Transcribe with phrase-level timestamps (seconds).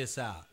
[0.00, 0.49] this out.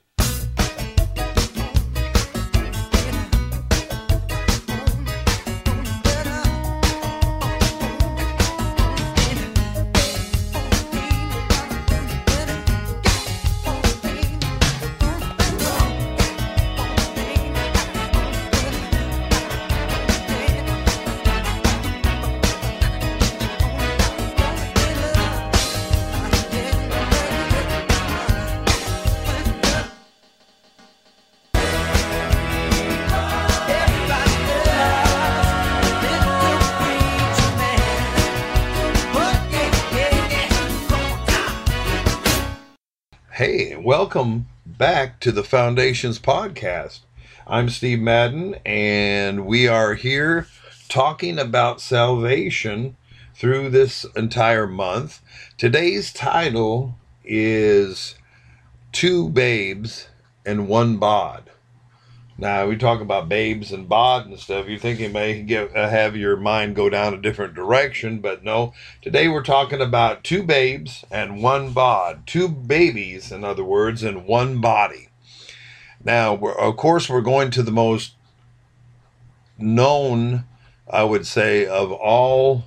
[44.08, 47.02] Welcome back to the Foundations Podcast.
[47.46, 50.48] I'm Steve Madden, and we are here
[50.88, 52.96] talking about salvation
[53.36, 55.20] through this entire month.
[55.58, 58.16] Today's title is
[58.94, 60.08] Two Babes
[60.46, 61.50] and One Bod.
[62.40, 64.68] Now, we talk about babes and bod and stuff.
[64.68, 68.44] You think it may get, uh, have your mind go down a different direction, but
[68.44, 68.74] no.
[69.02, 72.28] Today we're talking about two babes and one bod.
[72.28, 75.10] Two babies, in other words, and one body.
[76.04, 78.14] Now, of course, we're going to the most
[79.58, 80.46] known,
[80.88, 82.66] I would say, of all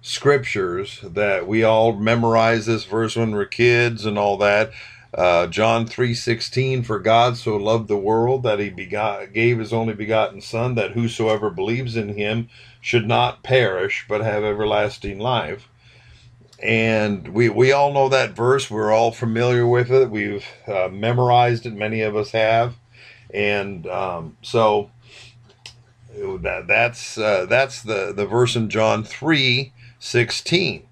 [0.00, 4.70] scriptures that we all memorize this verse when we're kids and all that.
[5.14, 9.94] Uh, John 3:16 for God so loved the world that he begot, gave his only
[9.94, 12.48] begotten son that whosoever believes in him
[12.80, 15.68] should not perish but have everlasting life.
[16.60, 20.10] And we we all know that verse, we're all familiar with it.
[20.10, 22.74] We've uh, memorized it, many of us have.
[23.32, 24.90] And um, so
[26.16, 30.82] that, that's uh, that's the the verse in John 3:16.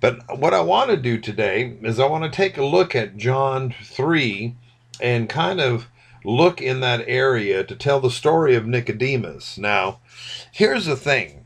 [0.00, 3.18] But what I want to do today is I want to take a look at
[3.18, 4.54] John 3
[5.00, 5.88] and kind of
[6.24, 9.58] look in that area to tell the story of Nicodemus.
[9.58, 10.00] Now,
[10.52, 11.44] here's the thing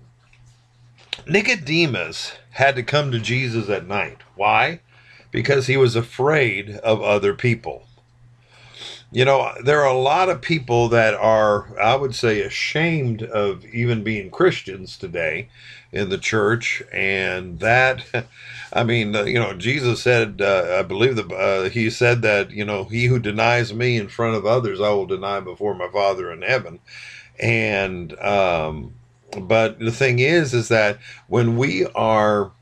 [1.27, 4.19] Nicodemus had to come to Jesus at night.
[4.37, 4.81] Why?
[5.31, 7.87] Because he was afraid of other people.
[9.11, 13.65] You know, there are a lot of people that are, I would say, ashamed of
[13.67, 15.49] even being Christians today
[15.95, 16.83] in the church.
[16.93, 18.05] And that,
[18.73, 22.51] I mean, uh, you know, Jesus said, uh, I believe that uh, he said that,
[22.51, 25.89] you know, he who denies me in front of others, I will deny before my
[25.89, 26.81] Father in heaven.
[27.41, 28.95] And, um,
[29.41, 32.53] but the thing is, is that when we are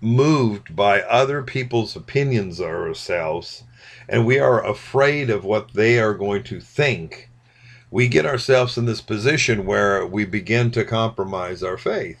[0.00, 3.64] moved by other people's opinions of ourselves,
[4.08, 7.27] and we are afraid of what they are going to think,
[7.90, 12.18] we get ourselves in this position where we begin to compromise our faith.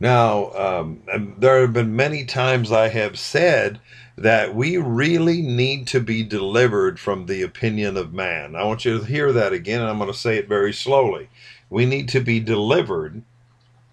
[0.00, 1.02] Now, um,
[1.38, 3.80] there have been many times I have said
[4.16, 8.54] that we really need to be delivered from the opinion of man.
[8.54, 11.28] I want you to hear that again, and I'm going to say it very slowly.
[11.70, 13.22] We need to be delivered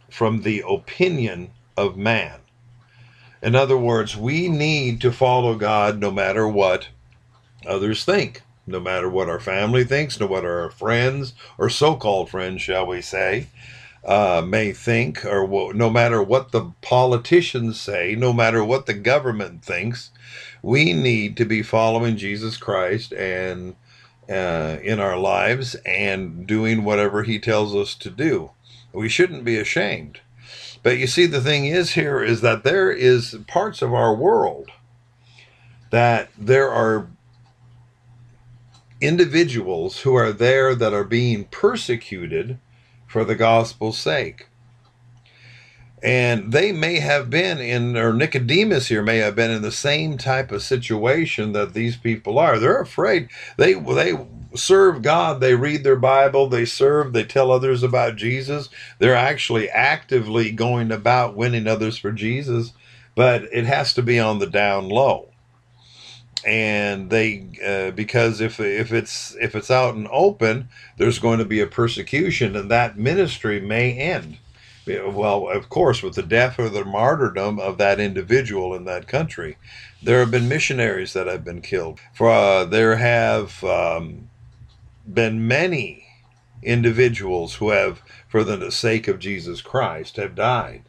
[0.09, 2.39] from the opinion of man.
[3.41, 6.89] In other words, we need to follow God no matter what
[7.65, 8.41] others think,
[8.71, 12.61] no matter what our family thinks, no matter what our friends or so called friends,
[12.61, 13.47] shall we say,
[14.03, 19.63] uh, may think, or no matter what the politicians say, no matter what the government
[19.63, 20.11] thinks,
[20.61, 23.75] we need to be following Jesus Christ and
[24.29, 28.51] uh, in our lives and doing whatever He tells us to do.
[28.93, 30.21] We shouldn't be ashamed.
[30.83, 34.71] But you see, the thing is here is that there is parts of our world
[35.91, 37.07] that there are
[39.01, 42.59] individuals who are there that are being persecuted
[43.07, 44.47] for the gospel's sake.
[46.03, 50.17] And they may have been in, or Nicodemus here may have been in the same
[50.17, 52.57] type of situation that these people are.
[52.57, 53.29] They're afraid.
[53.57, 54.13] They they
[54.55, 55.41] serve God.
[55.41, 56.47] They read their Bible.
[56.47, 57.13] They serve.
[57.13, 58.69] They tell others about Jesus.
[58.97, 62.73] They're actually actively going about winning others for Jesus,
[63.13, 65.30] but it has to be on the down low
[66.45, 71.45] and they uh, because if if it's if it's out and open there's going to
[71.45, 74.37] be a persecution and that ministry may end.
[74.87, 79.57] Well of course with the death or the martyrdom of that individual in that country
[80.01, 81.99] there have been missionaries that have been killed.
[82.13, 84.29] For uh, there have um,
[85.07, 86.07] been many
[86.63, 90.83] individuals who have for the sake of jesus christ have died.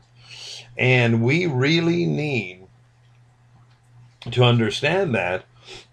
[0.76, 2.61] And we really need
[4.30, 5.44] to understand that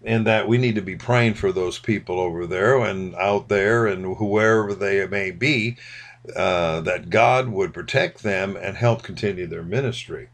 [0.04, 3.86] and that we need to be praying for those people over there and out there
[3.86, 5.76] and whoever they may be
[6.36, 10.28] uh, that god would protect them and help continue their ministry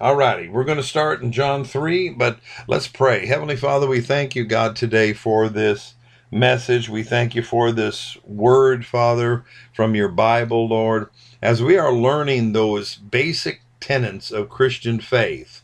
[0.00, 2.38] Alrighty, we're going to start in John 3, but
[2.68, 3.26] let's pray.
[3.26, 5.94] Heavenly Father, we thank you, God, today for this
[6.30, 6.88] message.
[6.88, 9.44] We thank you for this word, Father,
[9.74, 11.08] from your Bible, Lord,
[11.42, 15.55] as we are learning those basic tenets of Christian faith.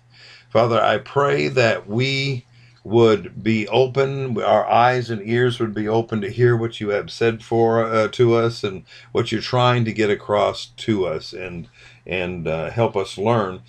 [0.53, 2.45] Father, I pray that we
[2.85, 7.11] would be open, our eyes and ears would be open to hear what you have
[7.11, 11.69] said for uh, to us and what you're trying to get across to us and
[12.07, 13.63] and uh, help us learn.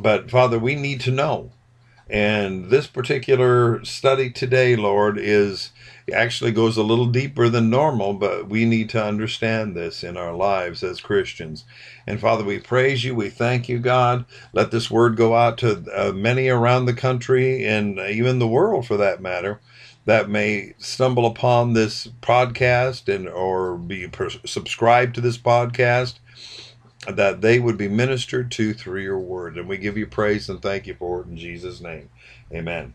[0.00, 1.52] But Father, we need to know.
[2.08, 5.70] And this particular study today, Lord, is
[6.10, 10.34] actually goes a little deeper than normal, but we need to understand this in our
[10.34, 11.64] lives as Christians.
[12.06, 13.14] And Father, we praise you.
[13.14, 14.24] We thank you, God.
[14.52, 18.86] Let this word go out to uh, many around the country and even the world
[18.86, 19.60] for that matter
[20.04, 24.10] that may stumble upon this podcast and or be
[24.44, 26.14] subscribed to this podcast
[27.06, 29.56] that they would be ministered to through your word.
[29.56, 32.10] And we give you praise and thank you for it in Jesus' name.
[32.52, 32.94] Amen.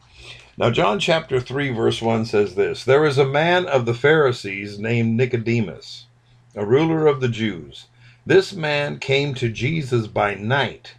[0.59, 4.79] Now, John chapter 3, verse 1 says this There is a man of the Pharisees
[4.79, 6.07] named Nicodemus,
[6.55, 7.85] a ruler of the Jews.
[8.25, 10.95] This man came to Jesus by night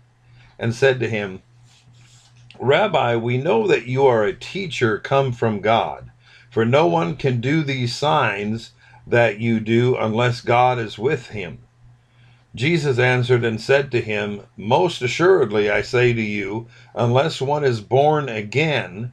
[0.60, 1.42] and said to him,
[2.60, 6.12] Rabbi, we know that you are a teacher come from God,
[6.48, 8.70] for no one can do these signs
[9.08, 11.58] that you do unless God is with him.
[12.54, 17.80] Jesus answered and said to him, Most assuredly I say to you, unless one is
[17.80, 19.12] born again,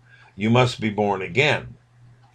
[0.35, 1.75] You must be born again.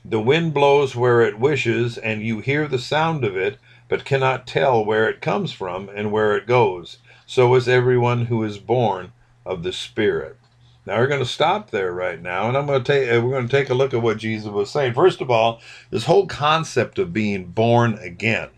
[0.04, 3.58] The wind blows where it wishes, and you hear the sound of it,
[3.88, 6.98] but cannot tell where it comes from and where it goes.
[7.26, 9.12] So is everyone who is born
[9.44, 10.36] of the Spirit.
[10.86, 13.32] Now we're going to stop there right now, and I'm going to take uh, we're
[13.32, 14.94] going to take a look at what Jesus was saying.
[14.94, 15.60] First of all,
[15.90, 18.50] this whole concept of being born again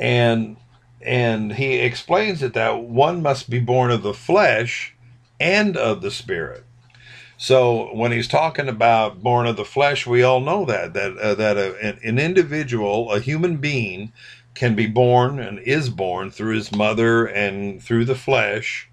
[0.00, 0.56] and
[1.02, 4.94] and he explains it that one must be born of the flesh
[5.38, 6.64] and of the spirit.
[7.42, 11.34] So when he's talking about born of the flesh, we all know that that uh,
[11.36, 14.12] that a, an individual, a human being,
[14.52, 18.90] can be born and is born through his mother and through the flesh,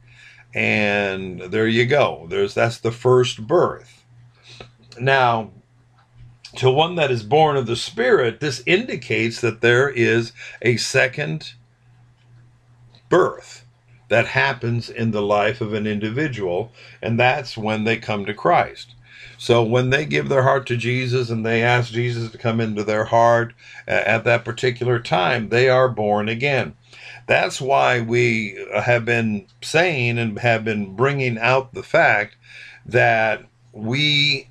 [0.53, 2.25] and there you go.
[2.29, 4.05] There's that's the first birth.
[4.97, 5.51] Now,
[6.55, 11.51] to one that is born of the Spirit, this indicates that there is a second
[13.09, 13.66] birth
[14.09, 16.71] that happens in the life of an individual,
[17.01, 18.93] and that's when they come to Christ.
[19.37, 22.83] So when they give their heart to Jesus and they ask Jesus to come into
[22.83, 23.53] their heart
[23.87, 26.75] uh, at that particular time, they are born again.
[27.27, 32.35] That's why we have been saying and have been bringing out the fact
[32.85, 34.49] that we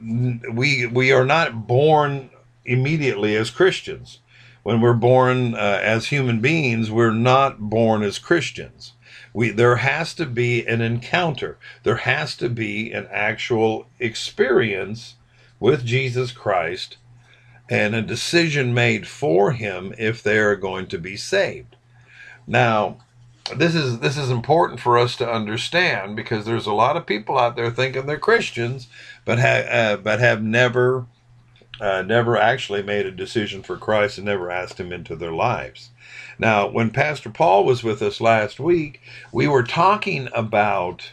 [0.00, 2.30] we we are not born
[2.64, 4.18] immediately as Christians.
[4.62, 8.92] When we're born uh, as human beings, we're not born as Christians.
[9.34, 11.58] We there has to be an encounter.
[11.82, 15.16] There has to be an actual experience
[15.58, 16.96] with Jesus Christ
[17.68, 21.76] and a decision made for him if they are going to be saved.
[22.46, 22.98] Now,
[23.56, 27.38] this is this is important for us to understand because there's a lot of people
[27.38, 28.88] out there thinking they're Christians,
[29.24, 31.06] but have uh, but have never
[31.80, 35.90] uh, never actually made a decision for Christ and never asked Him into their lives.
[36.38, 39.00] Now, when Pastor Paul was with us last week,
[39.32, 41.12] we were talking about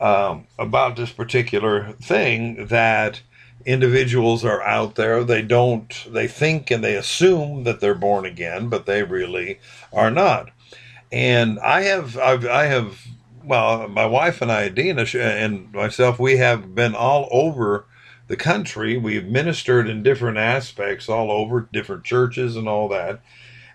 [0.00, 3.20] um, about this particular thing that
[3.66, 8.70] individuals are out there they don't they think and they assume that they're born again
[8.70, 9.60] but they really
[9.92, 10.48] are not
[11.12, 13.06] and I have I've, I have
[13.44, 17.86] well, my wife and I, Dina and myself, we have been all over
[18.30, 18.96] the country.
[18.96, 23.20] We've ministered in different aspects all over different churches and all that.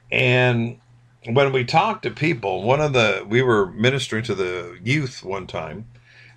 [0.10, 0.80] And
[1.26, 5.46] when we talk to people, one of the we were ministering to the youth one
[5.46, 5.88] time,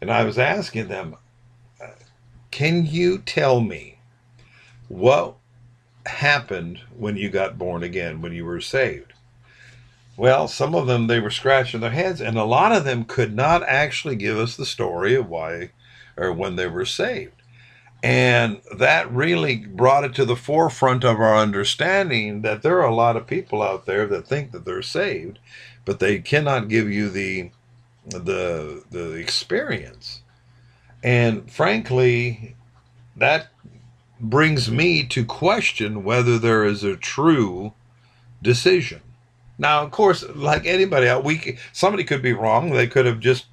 [0.01, 1.15] and I was asking them,
[2.51, 4.01] "Can you tell me
[4.89, 5.37] what
[6.07, 9.13] happened when you got born again, when you were saved?"
[10.17, 13.33] Well, some of them they were scratching their heads, and a lot of them could
[13.33, 15.71] not actually give us the story of why
[16.17, 17.38] or when they were saved.
[18.03, 22.95] And that really brought it to the forefront of our understanding that there are a
[22.95, 25.41] lot of people out there that think that they're saved,
[25.85, 27.51] but they cannot give you the
[28.09, 30.23] the the experience.
[31.03, 32.57] And frankly,
[33.17, 33.49] that
[34.21, 37.73] brings me to question whether there is a true
[38.43, 39.01] decision.
[39.59, 42.71] Now, of course, like anybody we somebody could be wrong.
[42.71, 43.47] They could have just,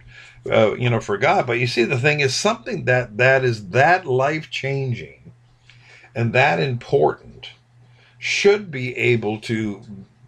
[0.50, 1.48] uh, you know, for God.
[1.48, 5.34] But you see, the thing is, something that that is that life changing
[6.16, 7.50] and that important
[8.20, 9.82] should be able to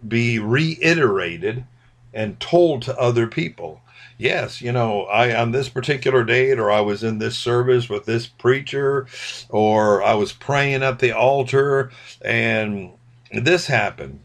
[0.08, 1.66] be reiterated
[2.14, 3.82] and told to other people.
[4.18, 8.06] Yes, you know, I on this particular date, or I was in this service with
[8.06, 9.08] this preacher,
[9.50, 11.92] or I was praying at the altar,
[12.24, 12.92] and
[13.32, 14.20] this happened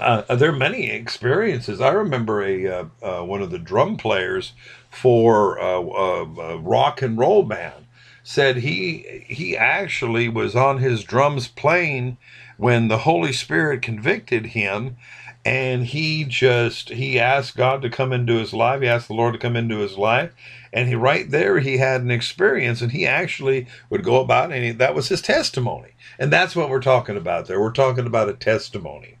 [0.00, 1.80] uh, there are many experiences.
[1.80, 4.52] I remember a uh, uh, one of the drum players
[4.90, 7.86] for uh, a rock and roll band
[8.22, 12.18] said he he actually was on his drums playing
[12.58, 14.96] when the Holy Spirit convicted him,
[15.44, 18.82] and he just he asked God to come into his life.
[18.82, 20.32] He asked the Lord to come into his life,
[20.72, 24.64] and he right there he had an experience, and he actually would go about and
[24.64, 27.60] he, that was his testimony, and that's what we're talking about there.
[27.60, 29.17] We're talking about a testimony.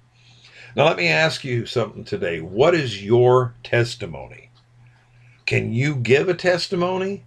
[0.78, 2.40] Now, let me ask you something today.
[2.40, 4.50] What is your testimony?
[5.44, 7.24] Can you give a testimony?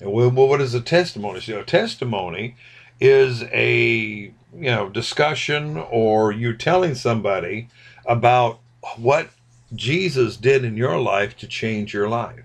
[0.00, 1.40] Well, what is a testimony?
[1.40, 2.54] So, a testimony
[3.00, 7.66] is a you know discussion or you telling somebody
[8.06, 8.60] about
[8.96, 9.30] what
[9.74, 12.44] Jesus did in your life to change your life.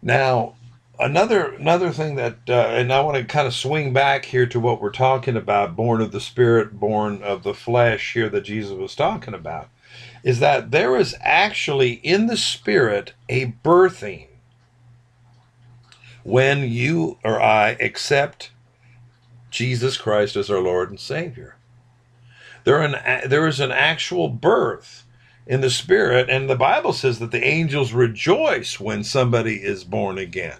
[0.00, 0.53] Now,
[0.98, 4.60] another another thing that uh, and i want to kind of swing back here to
[4.60, 8.72] what we're talking about born of the spirit born of the flesh here that jesus
[8.72, 9.68] was talking about
[10.22, 14.28] is that there is actually in the spirit a birthing
[16.22, 18.50] when you or i accept
[19.50, 21.56] jesus christ as our lord and savior.
[22.64, 25.04] There, an, there is an actual birth
[25.46, 30.16] in the spirit and the bible says that the angels rejoice when somebody is born
[30.16, 30.56] again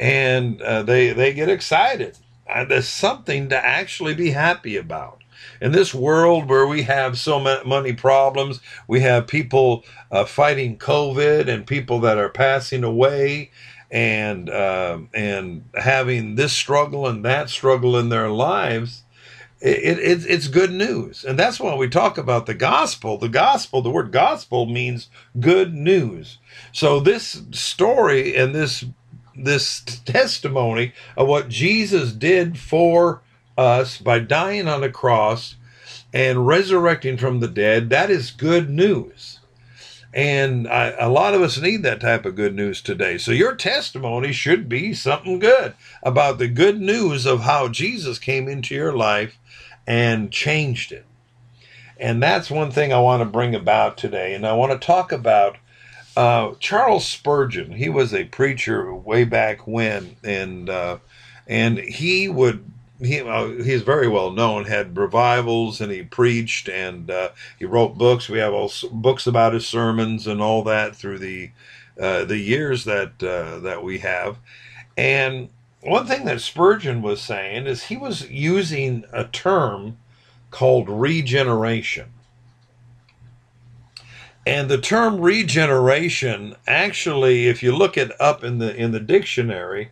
[0.00, 2.16] and uh, they they get excited.
[2.48, 5.22] Uh, there's something to actually be happy about.
[5.60, 11.48] In this world where we have so many problems, we have people uh, fighting COVID
[11.48, 13.50] and people that are passing away,
[13.90, 19.02] and uh, and having this struggle and that struggle in their lives.
[19.60, 21.24] It, it, it's good news.
[21.24, 23.18] And that's why we talk about the gospel.
[23.18, 26.38] The gospel, the word gospel means good news.
[26.70, 28.84] So this story and this
[29.44, 33.22] this testimony of what Jesus did for
[33.56, 35.56] us by dying on the cross
[36.12, 39.40] and resurrecting from the dead, that is good news.
[40.14, 43.18] And I, a lot of us need that type of good news today.
[43.18, 48.48] So your testimony should be something good about the good news of how Jesus came
[48.48, 49.38] into your life
[49.86, 51.04] and changed it.
[51.98, 54.34] And that's one thing I want to bring about today.
[54.34, 55.56] And I want to talk about
[56.18, 60.98] uh, Charles Spurgeon, he was a preacher way back when, and uh,
[61.46, 62.68] and he would
[63.00, 64.64] he uh, he's very well known.
[64.64, 68.28] Had revivals and he preached and uh, he wrote books.
[68.28, 71.50] We have all books about his sermons and all that through the
[72.00, 74.38] uh, the years that uh, that we have.
[74.96, 75.50] And
[75.82, 79.98] one thing that Spurgeon was saying is he was using a term
[80.50, 82.06] called regeneration.
[84.48, 89.90] And the term regeneration actually, if you look it up in the in the dictionary,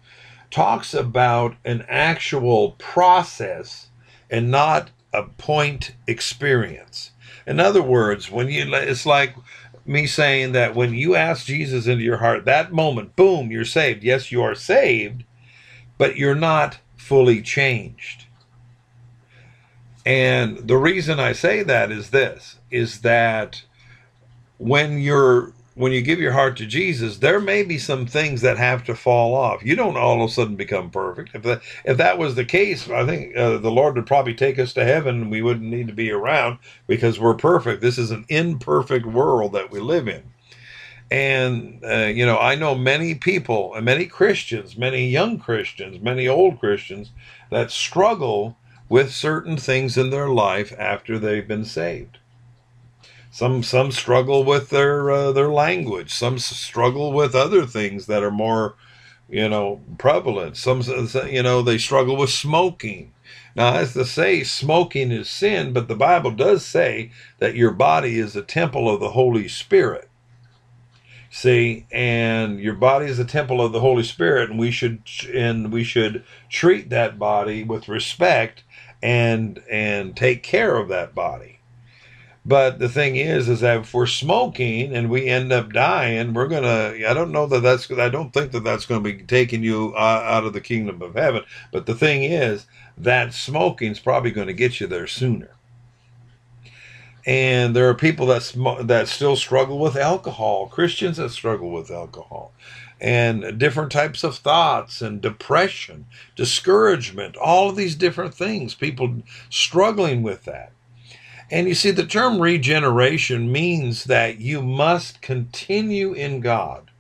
[0.51, 3.89] talks about an actual process
[4.31, 7.11] and not a point experience.
[7.47, 9.37] In other words, when you it's like
[9.85, 14.03] me saying that when you ask Jesus into your heart, that moment, boom, you're saved.
[14.03, 15.25] Yes, you are saved,
[15.99, 18.25] but you're not fully changed.
[20.07, 23.63] And the reason I say that is this is that
[24.59, 28.57] when you're when you give your heart to Jesus, there may be some things that
[28.57, 29.63] have to fall off.
[29.63, 31.35] You don't all of a sudden become perfect.
[31.35, 34.59] If that if that was the case, I think uh, the Lord would probably take
[34.59, 35.29] us to heaven.
[35.29, 37.83] We wouldn't need to be around because we're perfect.
[37.83, 40.23] This is an imperfect world that we live in.
[41.11, 46.27] And uh, you know, I know many people, and many Christians, many young Christians, many
[46.27, 47.11] old Christians
[47.51, 48.57] that struggle
[48.89, 52.19] with certain things in their life after they've been saved.
[53.37, 56.11] Some some struggle with their uh, their language.
[56.11, 58.77] Some struggle with other things that are more,
[59.29, 60.57] you know, prevalent.
[60.57, 60.81] Some
[61.29, 63.13] you know they struggle with smoking.
[63.55, 68.19] Now, as to say, smoking is sin, but the Bible does say that your body
[68.19, 70.09] is a temple of the Holy Spirit.
[71.29, 75.03] See, and your body is a temple of the Holy Spirit, and we should
[75.35, 78.65] and we should treat that body with respect
[79.03, 81.56] and and take care of that body.
[82.49, 86.47] But the thing is, is that if we're smoking and we end up dying, we're
[86.47, 86.95] gonna.
[87.05, 87.91] I don't know that that's.
[87.91, 91.03] I don't think that that's going to be taking you uh, out of the kingdom
[91.03, 91.43] of heaven.
[91.73, 95.51] But the thing is, that smoking's probably going to get you there sooner.
[97.27, 100.69] And there are people that sm- that still struggle with alcohol.
[100.69, 102.53] Christians that struggle with alcohol
[103.01, 110.23] and different types of thoughts and depression, discouragement, all of these different things, people struggling
[110.23, 110.73] with that.
[111.51, 116.91] And you see, the term regeneration means that you must continue in God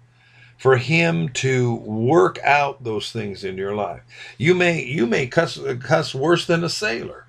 [0.56, 4.02] for him to work out those things in your life.
[4.38, 7.26] You may you may cuss cuss worse than a sailor.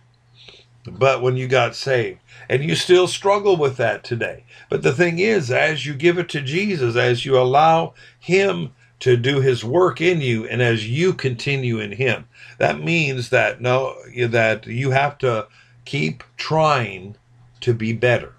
[0.85, 2.19] But when you got saved,
[2.49, 4.45] and you still struggle with that today.
[4.69, 9.17] But the thing is, as you give it to Jesus, as you allow Him to
[9.17, 12.25] do His work in you, and as you continue in Him,
[12.57, 15.47] that means that no, that you have to
[15.87, 17.15] keep trying
[17.61, 18.33] to be better.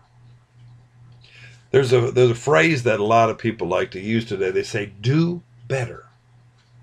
[1.71, 4.50] There's a there's a phrase that a lot of people like to use today.
[4.50, 6.07] They say, "Do better,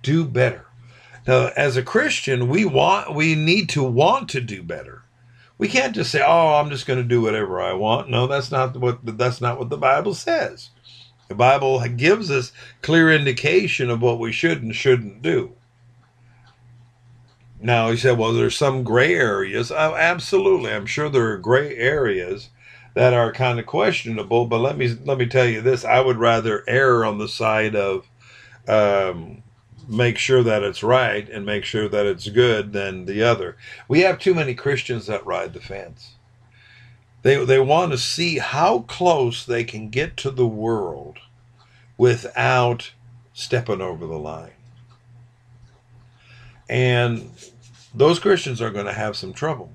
[0.01, 0.65] do better."
[1.27, 5.03] Now, as a Christian, we want we need to want to do better.
[5.59, 8.51] We can't just say, "Oh, I'm just going to do whatever I want." No, that's
[8.51, 10.71] not what that's not what the Bible says.
[11.27, 15.54] The Bible gives us clear indication of what we should and shouldn't do.
[17.65, 19.71] Now, he said, well, there's some gray areas.
[19.71, 20.71] Oh, absolutely.
[20.71, 22.49] I'm sure there are gray areas
[22.93, 25.83] that are kind of questionable, but let me let me tell you this.
[25.83, 28.05] I would rather err on the side of
[28.67, 29.41] um,
[29.87, 33.57] make sure that it's right and make sure that it's good than the other.
[33.87, 36.11] We have too many Christians that ride the fence.
[37.23, 41.17] They, they want to see how close they can get to the world
[41.97, 42.91] without
[43.33, 44.51] stepping over the line.
[46.69, 47.31] And
[47.95, 49.71] those Christians are going to have some trouble.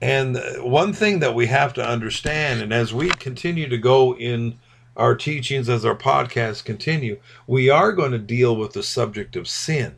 [0.00, 4.58] And one thing that we have to understand, and as we continue to go in
[4.96, 9.48] our teachings, as our podcasts continue, we are going to deal with the subject of
[9.48, 9.96] sin.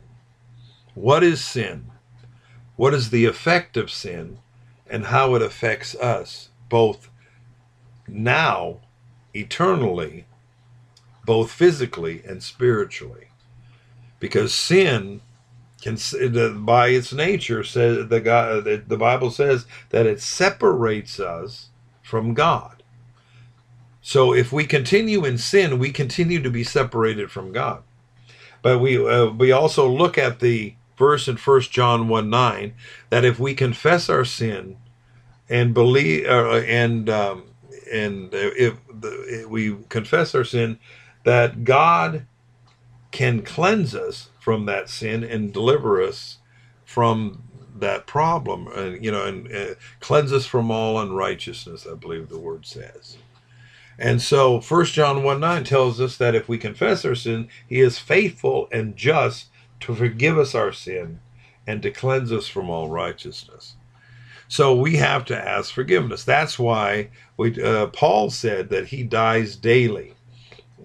[0.95, 1.91] What is sin?
[2.75, 4.39] What is the effect of sin?
[4.89, 7.09] And how it affects us, both
[8.07, 8.79] now,
[9.33, 10.25] eternally,
[11.25, 13.27] both physically and spiritually.
[14.19, 15.21] Because sin
[15.81, 15.97] can,
[16.65, 21.69] by its nature, says the God, the Bible says that it separates us
[22.01, 22.83] from God.
[24.01, 27.83] So if we continue in sin, we continue to be separated from God.
[28.61, 32.73] But we uh, we also look at the verse in 1 John 1 9
[33.09, 34.77] that if we confess our sin
[35.49, 37.43] and believe uh, and um,
[37.91, 40.79] and if, if we confess our sin,
[41.23, 42.25] that God
[43.11, 46.37] can cleanse us from that sin and deliver us
[46.85, 47.43] from
[47.75, 51.85] that problem, and you know, and uh, cleanse us from all unrighteousness.
[51.89, 53.17] I believe the word says.
[53.99, 57.79] And so 1 John 1 9 tells us that if we confess our sin, he
[57.79, 59.47] is faithful and just
[59.81, 61.19] to forgive us our sin
[61.65, 63.75] and to cleanse us from all righteousness.
[64.47, 66.23] So we have to ask forgiveness.
[66.23, 70.13] That's why we, uh, Paul said that he dies daily.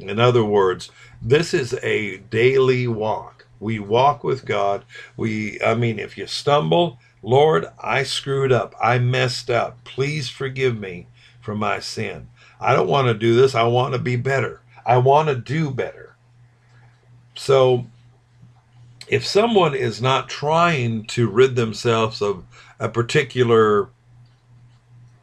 [0.09, 3.47] In other words, this is a daily walk.
[3.61, 4.85] We walk with God.
[5.17, 8.75] We, I mean, if you stumble, Lord, I screwed up.
[8.83, 9.85] I messed up.
[9.85, 11.07] Please forgive me
[11.41, 12.29] for my sin.
[12.61, 13.55] I don't want to do this.
[13.55, 14.61] I want to be better.
[14.85, 16.15] I want to do better.
[17.35, 17.87] So,
[19.09, 22.45] if someone is not trying to rid themselves of
[22.79, 23.89] a particular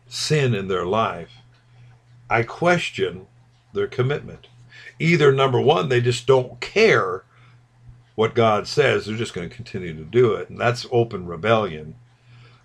[0.08, 1.32] sin in their life,
[2.30, 3.28] I question
[3.74, 4.48] their commitment.
[5.00, 7.24] Either number one, they just don't care
[8.16, 11.96] what God says, they're just going to continue to do it, and that's open rebellion.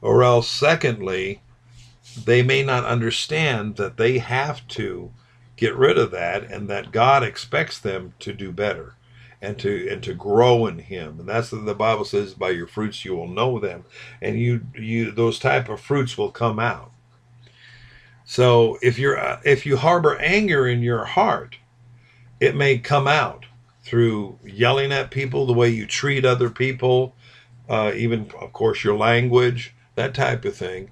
[0.02, 1.40] Or else, secondly,
[2.24, 5.12] they may not understand that they have to
[5.56, 8.96] get rid of that and that God expects them to do better
[9.40, 11.20] and to and to grow in him.
[11.20, 13.84] And that's what the bible says by your fruits you will know them.
[14.20, 16.90] And you you those type of fruits will come out.
[18.24, 21.56] So if you're uh, if you harbor anger in your heart
[22.40, 23.46] it may come out
[23.82, 27.14] through yelling at people the way you treat other people
[27.68, 30.90] uh, even of course your language that type of thing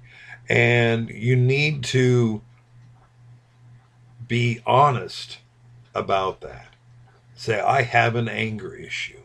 [0.49, 2.41] and you need to
[4.27, 5.39] be honest
[5.93, 6.73] about that.
[7.35, 9.22] Say, I have an anger issue.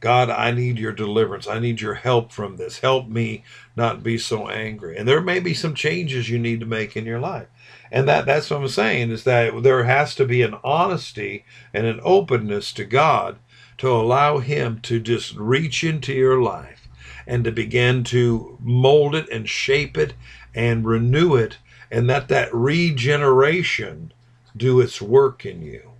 [0.00, 1.48] God, I need your deliverance.
[1.48, 2.78] I need your help from this.
[2.78, 3.42] Help me
[3.76, 4.96] not be so angry.
[4.96, 7.48] And there may be some changes you need to make in your life.
[7.90, 11.86] And that, that's what I'm saying is that there has to be an honesty and
[11.86, 13.38] an openness to God
[13.78, 16.88] to allow Him to just reach into your life
[17.26, 20.14] and to begin to mold it and shape it
[20.54, 21.58] and renew it
[21.90, 24.12] and let that regeneration
[24.56, 25.90] do its work in you.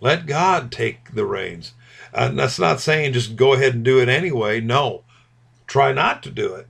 [0.00, 1.74] Let God take the reins.
[2.14, 4.60] And that's not saying just go ahead and do it anyway.
[4.60, 5.02] No,
[5.66, 6.68] try not to do it.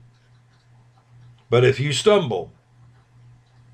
[1.49, 2.51] But if you stumble,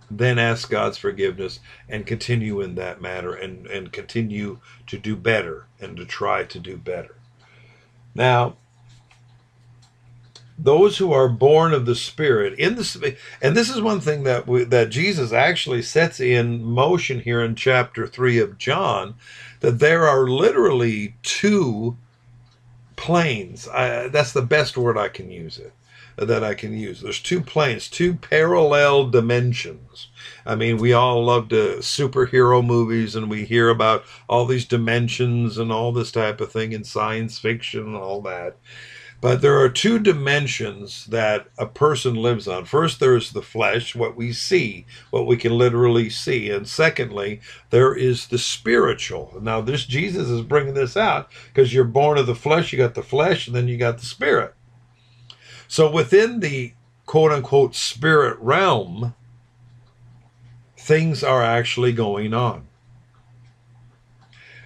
[0.10, 5.68] then ask God's forgiveness and continue in that matter and, and continue to do better
[5.80, 7.16] and to try to do better.
[8.14, 8.58] Now,
[10.58, 14.48] those who are born of the Spirit in the and this is one thing that
[14.48, 19.16] we, that Jesus actually sets in motion here in chapter three of John,
[19.62, 21.98] that there are literally two
[22.96, 23.68] planes.
[23.68, 25.74] I, that's the best word I can use it
[26.18, 27.02] that I can use.
[27.02, 30.08] There's two planes, two parallel dimensions.
[30.46, 35.58] I mean, we all love the superhero movies and we hear about all these dimensions
[35.58, 38.58] and all this type of thing in science fiction and all that.
[39.22, 42.66] But there are two dimensions that a person lives on.
[42.66, 46.50] First, there is the flesh, what we see, what we can literally see.
[46.50, 49.38] And secondly, there is the spiritual.
[49.40, 52.96] Now, this Jesus is bringing this out because you're born of the flesh, you got
[52.96, 54.56] the flesh, and then you got the spirit.
[55.68, 56.74] So within the
[57.06, 59.14] quote unquote spirit realm,
[60.76, 62.68] things are actually going on.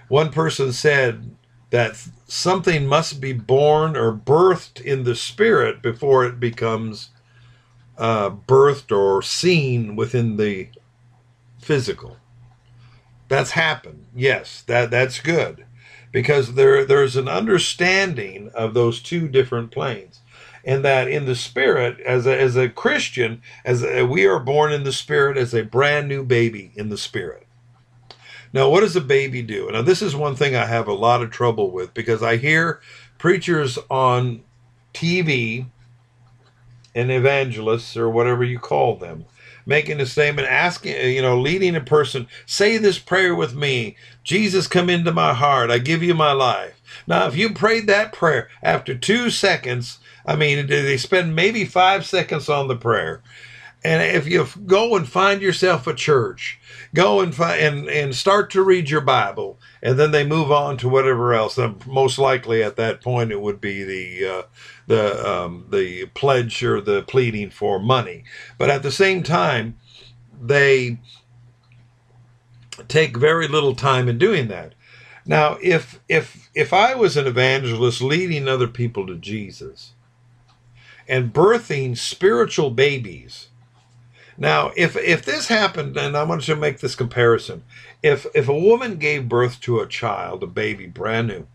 [0.07, 1.35] One person said
[1.75, 7.09] that something must be born or birthed in the spirit before it becomes
[7.97, 10.69] uh, birthed or seen within the
[11.59, 12.15] physical.
[13.27, 14.05] That's happened.
[14.15, 15.65] Yes, that that's good
[16.13, 20.21] because there there's an understanding of those two different planes
[20.63, 24.71] and that in the spirit as a, as a christian as a, we are born
[24.71, 27.44] in the spirit as a brand new baby in the spirit
[28.55, 29.69] now what does a baby do?
[29.71, 32.81] Now this is one thing i have a lot of trouble with because i hear
[33.19, 34.43] preachers on
[34.93, 35.67] tv
[36.95, 39.25] and evangelists or whatever you call them
[39.65, 43.95] making a statement asking you know leading a person say this prayer with me.
[44.23, 45.69] Jesus come into my heart.
[45.69, 46.81] I give you my life.
[47.05, 52.05] Now if you prayed that prayer after two seconds I mean, they spend maybe five
[52.05, 53.21] seconds on the prayer.
[53.85, 56.59] And if you go and find yourself a church,
[56.95, 60.77] go and find and, and start to read your Bible, and then they move on
[60.77, 61.55] to whatever else.
[61.59, 64.41] And most likely at that point it would be the uh,
[64.87, 68.23] the um, the pledge or the pleading for money.
[68.57, 69.77] But at the same time,
[70.41, 70.97] they
[72.87, 74.73] take very little time in doing that.
[75.27, 79.93] Now, if if if I was an evangelist leading other people to Jesus,
[81.07, 83.49] and birthing spiritual babies.
[84.37, 87.63] Now, if if this happened, and I want to make this comparison,
[88.03, 91.47] if if a woman gave birth to a child, a baby, brand new,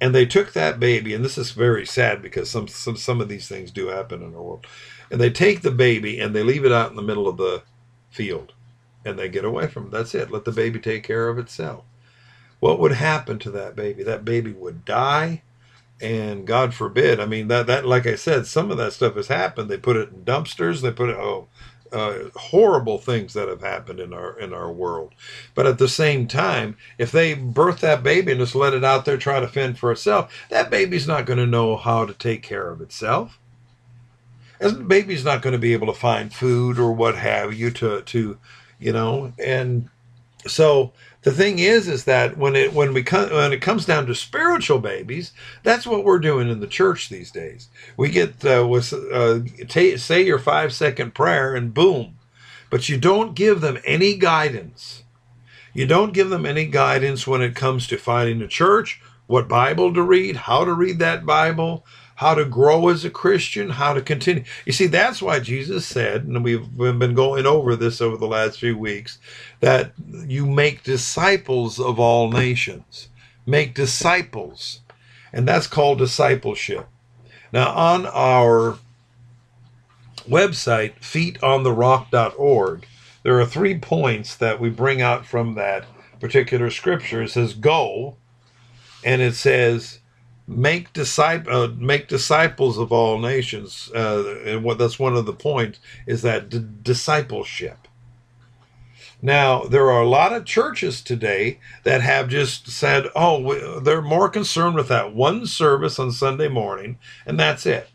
[0.00, 3.28] and they took that baby, and this is very sad because some some some of
[3.28, 4.66] these things do happen in our world,
[5.10, 7.62] and they take the baby and they leave it out in the middle of the
[8.10, 8.52] field,
[9.04, 9.90] and they get away from it.
[9.92, 10.30] That's it.
[10.32, 11.84] Let the baby take care of itself.
[12.58, 14.02] What would happen to that baby?
[14.02, 15.42] That baby would die
[16.00, 19.28] and God forbid, I mean that that like I said, some of that stuff has
[19.28, 19.68] happened.
[19.68, 20.80] They put it in dumpsters.
[20.80, 21.48] They put it oh,
[21.92, 25.14] uh, horrible things that have happened in our in our world.
[25.54, 29.04] But at the same time, if they birth that baby and just let it out
[29.04, 32.42] there try to fend for itself, that baby's not going to know how to take
[32.42, 33.38] care of itself.
[34.58, 37.70] As the baby's not going to be able to find food or what have you
[37.72, 38.38] to to,
[38.78, 39.88] you know, and
[40.46, 44.06] so the thing is is that when it when we come when it comes down
[44.06, 45.32] to spiritual babies
[45.62, 47.68] that's what we're doing in the church these days.
[47.96, 52.18] We get uh, with uh, t- say your five second prayer and boom.
[52.70, 55.02] But you don't give them any guidance.
[55.74, 59.94] You don't give them any guidance when it comes to finding a church what bible
[59.94, 61.86] to read how to read that bible
[62.22, 64.44] how to grow as a Christian, how to continue.
[64.64, 68.60] You see, that's why Jesus said, and we've been going over this over the last
[68.60, 69.18] few weeks,
[69.58, 73.08] that you make disciples of all nations.
[73.44, 74.82] Make disciples.
[75.32, 76.86] And that's called discipleship.
[77.52, 78.78] Now, on our
[80.28, 82.86] website, feetontherock.org,
[83.24, 85.86] there are three points that we bring out from that
[86.20, 87.22] particular scripture.
[87.22, 88.16] It says, Go,
[89.04, 89.98] and it says,
[90.46, 95.32] make disciple uh, make disciples of all nations uh, and what that's one of the
[95.32, 97.88] points is that d- discipleship.
[99.20, 104.02] Now there are a lot of churches today that have just said oh we, they're
[104.02, 107.88] more concerned with that one service on sunday morning and that's it.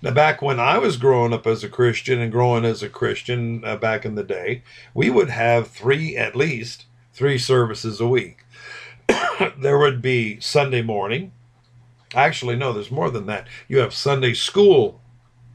[0.00, 3.64] Now back when i was growing up as a christian and growing as a christian
[3.64, 4.62] uh, back in the day
[4.94, 8.44] we would have three at least three services a week.
[9.58, 11.32] There would be sunday morning
[12.14, 13.48] Actually, no, there's more than that.
[13.68, 15.00] You have Sunday school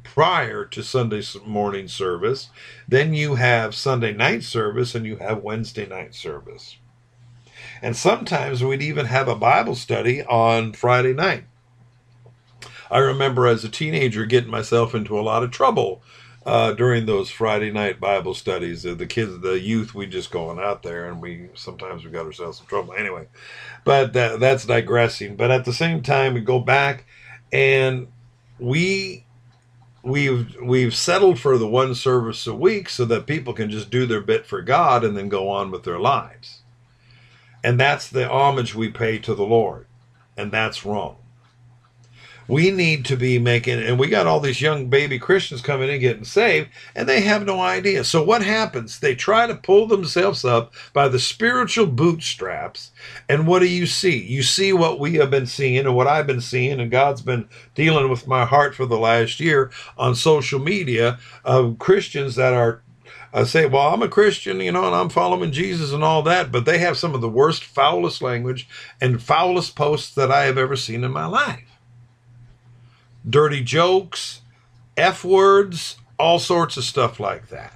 [0.04, 2.50] prior to Sunday morning service.
[2.88, 6.78] Then you have Sunday night service and you have Wednesday night service.
[7.82, 11.44] And sometimes we'd even have a Bible study on Friday night.
[12.90, 16.02] I remember as a teenager getting myself into a lot of trouble
[16.48, 18.86] uh, during those Friday night Bible studies.
[18.86, 22.26] Uh, the kids, the youth, we just going out there, and we sometimes we got
[22.26, 23.28] ourselves in trouble anyway.
[23.84, 25.36] But that, that's digressing.
[25.36, 27.06] But at the same time, we go back
[27.52, 28.08] and
[28.60, 29.26] we
[30.04, 34.06] we've we've settled for the one service a week so that people can just do
[34.06, 36.62] their bit for God and then go on with their lives.
[37.62, 39.88] And that's the homage we pay to the Lord.
[40.38, 41.18] And that's wrong
[42.48, 46.00] we need to be making, and we got all these young baby Christians coming in
[46.00, 48.04] getting saved, and they have no idea.
[48.04, 49.00] So what happens?
[49.00, 52.92] They try to pull themselves up by the spiritual bootstraps,
[53.28, 54.18] and what do you see?
[54.18, 57.50] You see what we have been seeing and what I've been seeing, and God's been
[57.76, 62.82] dealing with my heart for the last year on social media of Christians that are
[63.34, 66.50] I say, well, I'm a Christian, you know, and I'm following Jesus and all that,
[66.52, 68.68] but they have some of the worst, foulest language
[69.02, 71.67] and foulest posts that I have ever seen in my life
[73.30, 74.42] dirty jokes,
[74.96, 77.74] F words, all sorts of stuff like that.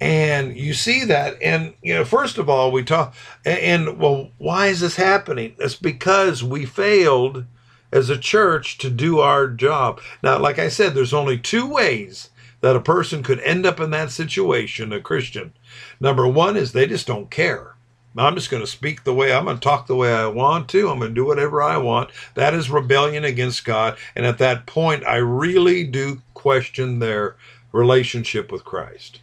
[0.00, 3.14] And you see that, and you know, first of all, we talk,
[3.44, 5.56] and well, why is this happening?
[5.58, 7.44] It's because we failed
[7.90, 10.00] as a church to do our job.
[10.22, 13.90] Now, like I said, there's only two ways that a person could end up in
[13.90, 15.52] that situation, a Christian.
[16.00, 17.74] Number one is they just don't care.
[18.16, 20.68] I'm just going to speak the way I'm going to talk the way I want
[20.70, 20.88] to.
[20.88, 22.10] I'm going to do whatever I want.
[22.34, 23.96] That is rebellion against God.
[24.16, 27.36] And at that point, I really do question their
[27.70, 29.20] relationship with Christ.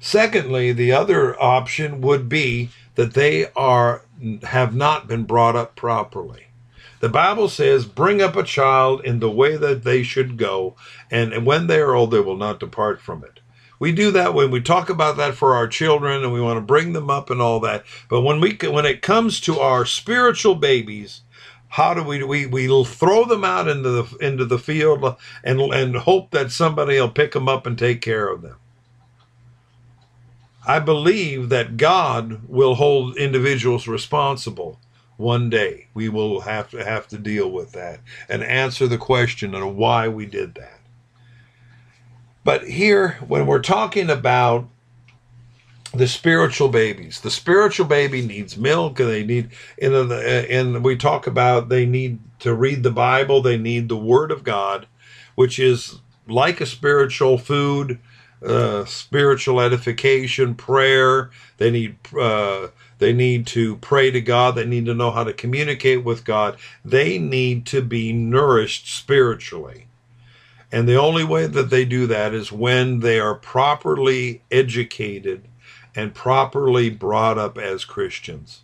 [0.00, 4.02] Secondly, the other option would be that they are
[4.42, 6.46] have not been brought up properly.
[7.00, 10.76] The Bible says, "Bring up a child in the way that they should go,
[11.10, 13.40] and when they are old, they will not depart from it."
[13.82, 16.60] We do that when we talk about that for our children and we want to
[16.60, 17.84] bring them up and all that.
[18.08, 21.22] But when we when it comes to our spiritual babies,
[21.66, 25.96] how do we we we throw them out into the into the field and and
[25.96, 28.54] hope that somebody will pick them up and take care of them?
[30.64, 34.78] I believe that God will hold individuals responsible
[35.16, 35.88] one day.
[35.92, 40.06] We will have to have to deal with that and answer the question of why
[40.06, 40.81] we did that.
[42.44, 44.68] But here, when we're talking about
[45.94, 49.50] the spiritual babies, the spiritual baby needs milk, and they need,
[49.80, 54.30] and, and we talk about they need to read the Bible, they need the Word
[54.30, 54.86] of God,
[55.34, 57.98] which is like a spiritual food,
[58.44, 61.30] uh, spiritual edification, prayer.
[61.58, 64.54] They need uh, they need to pray to God.
[64.54, 66.56] They need to know how to communicate with God.
[66.84, 69.86] They need to be nourished spiritually.
[70.72, 75.46] And the only way that they do that is when they are properly educated
[75.94, 78.62] and properly brought up as Christians.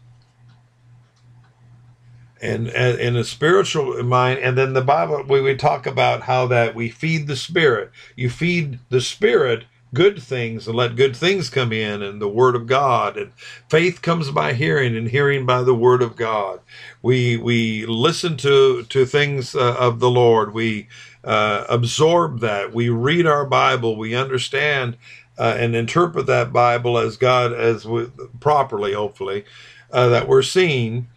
[2.41, 6.75] And in a spiritual mind, and then the Bible, we, we talk about how that
[6.75, 7.91] we feed the Spirit.
[8.17, 12.57] You feed the Spirit good things and let good things come in and the word
[12.57, 13.33] of God and
[13.71, 16.61] faith comes by hearing and hearing by the word of God
[17.03, 20.89] we we listen to to things uh, of the Lord we
[21.25, 22.75] uh, absorb that.
[22.75, 23.97] We read our Bible.
[23.97, 24.97] We understand
[25.39, 28.09] uh, and interpret that Bible as God as we,
[28.41, 29.45] properly, hopefully,
[29.93, 31.09] uh, that we're seeing,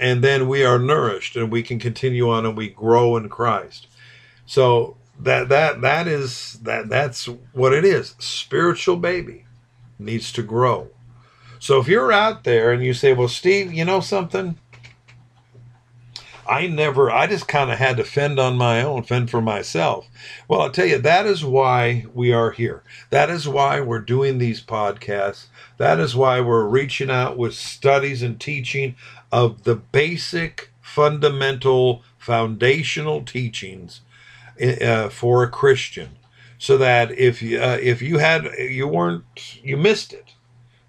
[0.00, 3.88] and then we are nourished and we can continue on and we grow in Christ.
[4.46, 8.14] So that that that is that that's what it is.
[8.18, 9.44] Spiritual baby
[9.98, 10.88] needs to grow.
[11.58, 14.58] So if you're out there and you say, "Well, Steve, you know something."
[16.48, 20.08] I never, I just kind of had to fend on my own, fend for myself.
[20.48, 22.82] Well, I'll tell you, that is why we are here.
[23.10, 25.46] That is why we're doing these podcasts.
[25.76, 28.96] That is why we're reaching out with studies and teaching
[29.30, 34.00] of the basic, fundamental, foundational teachings
[34.60, 36.10] uh, for a Christian.
[36.58, 40.34] So that if you, uh, if you had, you weren't, you missed it,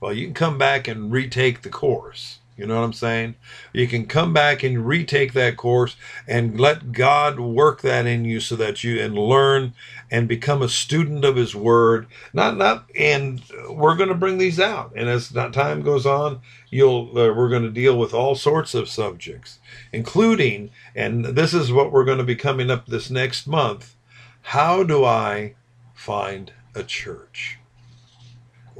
[0.01, 3.33] well, you can come back and retake the course you know what I'm saying?
[3.73, 5.95] You can come back and retake that course
[6.27, 9.73] and let God work that in you so that you and learn
[10.11, 12.05] and become a student of his word.
[12.33, 14.93] Not not and we're going to bring these out.
[14.95, 18.87] And as time goes on, you'll uh, we're going to deal with all sorts of
[18.87, 19.57] subjects,
[19.91, 23.95] including and this is what we're going to be coming up this next month.
[24.43, 25.55] How do I
[25.95, 27.57] find a church?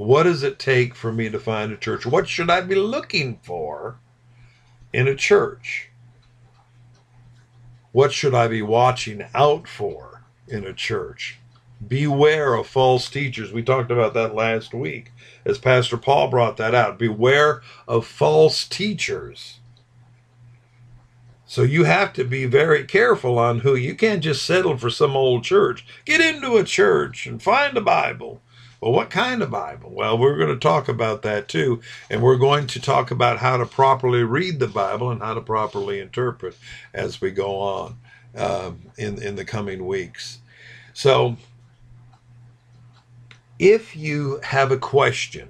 [0.02, 2.08] What does it take for me to find a church?
[2.08, 4.00] What should I be looking for
[4.92, 5.90] in a church?
[7.92, 11.38] What should I be watching out for in a church?
[11.88, 13.54] Beware of false teachers.
[13.54, 15.12] We talked about that last week
[15.46, 16.98] as Pastor Paul brought that out.
[16.98, 19.60] Beware of false teachers.
[21.46, 25.16] So you have to be very careful on who you can't just settle for some
[25.16, 25.86] old church.
[26.06, 28.42] Get into a church and find a Bible.
[28.82, 29.92] Well, what kind of Bible?
[29.94, 31.82] Well, we're going to talk about that too.
[32.10, 35.42] And we're going to talk about how to properly read the Bible and how to
[35.42, 36.58] properly interpret
[36.92, 38.00] as we go on
[38.36, 40.40] um, in, in the coming weeks.
[40.94, 41.38] So,
[43.60, 45.50] if you have a question,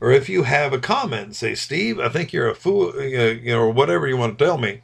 [0.00, 3.60] or if you have a comment, say, Steve, I think you're a fool, you know,
[3.60, 4.82] or whatever you want to tell me,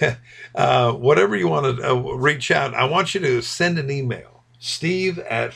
[0.54, 4.44] uh, whatever you want to uh, reach out, I want you to send an email,
[4.60, 5.52] steve at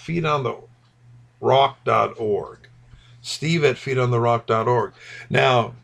[1.43, 2.59] feedontherock.org.
[3.21, 4.93] Steve at feedontherock.org.
[5.31, 5.75] Now,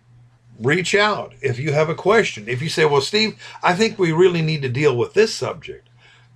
[0.59, 2.49] reach out if you have a question.
[2.49, 5.89] If you say, well, Steve, I think we really need to deal with this subject,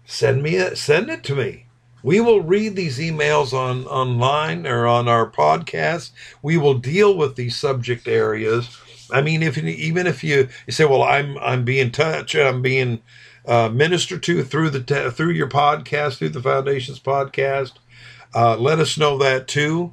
[0.05, 1.67] send me a, send it to me.
[2.05, 6.11] We will read these emails on online or on our podcast.
[6.43, 8.77] We will deal with these subject areas.
[9.13, 13.03] I mean, if even if you, you say, "Well, I'm I'm being touched, I'm being
[13.47, 17.73] uh, ministered to through the through your podcast, through the Foundations podcast,"
[18.35, 19.93] uh, let us know that too.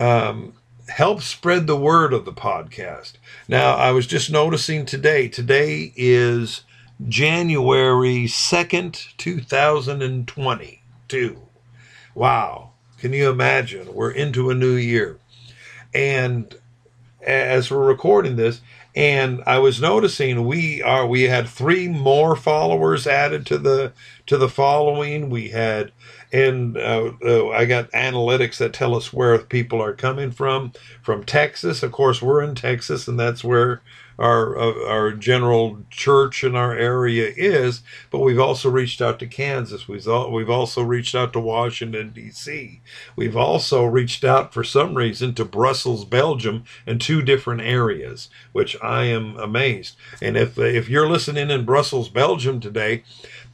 [0.00, 0.54] Um,
[0.88, 3.14] help spread the word of the podcast.
[3.48, 5.28] Now, I was just noticing today.
[5.28, 6.62] Today is
[7.08, 11.40] January second, two thousand and twenty-two.
[12.14, 12.70] Wow.
[12.98, 13.94] Can you imagine?
[13.94, 15.18] We're into a new year.
[15.92, 16.54] And
[17.20, 18.60] as we're recording this,
[18.96, 23.92] and I was noticing we are we had three more followers added to the
[24.26, 25.30] to the following.
[25.30, 25.92] We had
[26.34, 30.72] and uh, uh, I got analytics that tell us where people are coming from.
[31.00, 33.82] From Texas, of course, we're in Texas, and that's where
[34.18, 39.26] our uh, our general church in our area is, but we've also reached out to
[39.26, 39.88] Kansas.
[39.88, 42.80] We've we've also reached out to Washington D.C.
[43.16, 48.76] We've also reached out for some reason to Brussels, Belgium, in two different areas, which
[48.82, 49.96] I am amazed.
[50.22, 53.02] And if if you're listening in Brussels, Belgium today,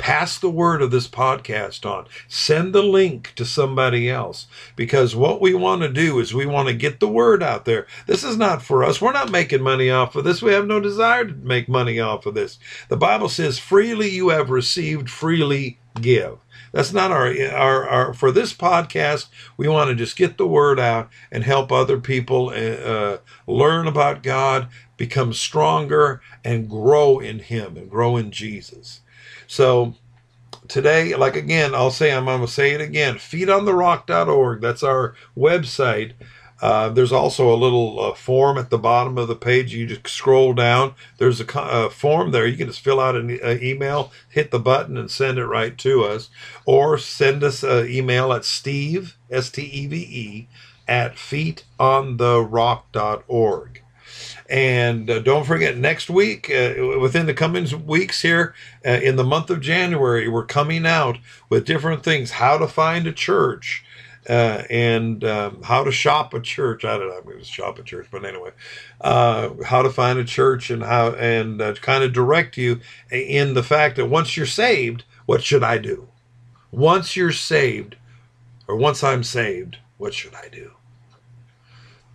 [0.00, 2.06] pass the word of this podcast on.
[2.26, 6.68] Send the link to somebody else because what we want to do is we want
[6.68, 7.86] to get the word out there.
[8.06, 9.00] This is not for us.
[9.00, 10.40] We're not making money off of this.
[10.40, 12.58] We have no desire to make money off of this.
[12.88, 16.38] The Bible says, freely you have received, freely give.
[16.72, 19.26] That's not our, our, our, for this podcast,
[19.58, 24.22] we want to just get the word out and help other people uh, learn about
[24.22, 29.02] God, become stronger, and grow in Him and grow in Jesus.
[29.50, 29.94] So
[30.68, 34.60] today, like again, I'll say, I'm going to say it again feedontherock.org.
[34.60, 36.12] That's our website.
[36.62, 39.74] Uh, there's also a little uh, form at the bottom of the page.
[39.74, 40.94] You just scroll down.
[41.18, 42.46] There's a, a form there.
[42.46, 45.76] You can just fill out an uh, email, hit the button, and send it right
[45.78, 46.30] to us.
[46.64, 50.48] Or send us an email at steve, S T E V E,
[50.86, 53.69] at feedontherock.org.
[54.50, 58.52] And uh, don't forget, next week, uh, within the coming weeks here,
[58.84, 63.06] uh, in the month of January, we're coming out with different things how to find
[63.06, 63.84] a church.
[64.28, 66.84] Uh, and um, how to shop a church.
[66.84, 67.16] I don't know.
[67.16, 68.50] I'm going to shop a church, but anyway,
[69.00, 73.54] uh, how to find a church and how and uh, kind of direct you in
[73.54, 76.08] the fact that once you're saved, what should I do?
[76.70, 77.96] Once you're saved,
[78.68, 80.72] or once I'm saved, what should I do?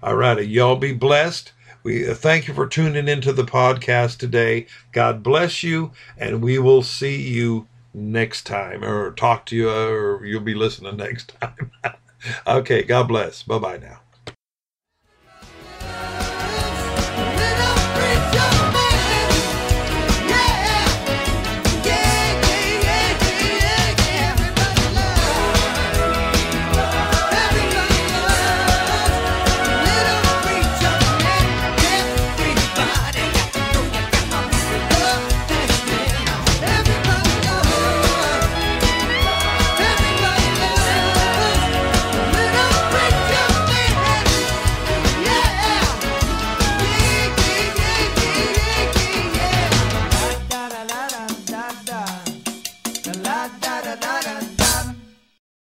[0.04, 1.54] All righty, y'all be blessed.
[1.86, 4.66] We uh, thank you for tuning into the podcast today.
[4.92, 10.26] God bless you, and we will see you next time, or talk to you, or
[10.26, 11.72] you'll be listening next time.
[12.48, 13.44] okay, God bless.
[13.44, 14.00] Bye bye now.